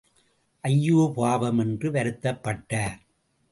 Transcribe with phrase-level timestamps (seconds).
[0.63, 2.99] ஐயோபாவம் என்று வருத்தப்பட்டார்.